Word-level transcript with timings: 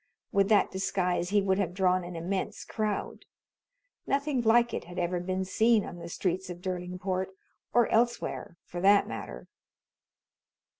With 0.31 0.49
that 0.49 0.71
disguise 0.71 1.29
he 1.29 1.43
would 1.43 1.59
have 1.59 1.75
drawn 1.75 2.03
an 2.03 2.15
immense 2.15 2.65
crowd. 2.65 3.25
Nothing 4.07 4.41
like 4.41 4.73
it 4.73 4.85
had 4.85 4.97
ever 4.97 5.19
been 5.19 5.45
seen 5.45 5.85
on 5.85 5.97
the 5.99 6.09
streets 6.09 6.49
of 6.49 6.59
Derlingport 6.59 7.27
or 7.71 7.87
elsewhere, 7.89 8.57
for 8.65 8.81
that 8.81 9.07
matter. 9.07 9.47